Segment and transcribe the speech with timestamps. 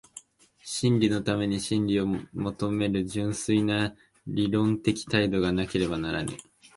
[0.63, 3.93] 真理のために真理を究める純粋な
[4.25, 6.35] 理論的態度がなければならぬ。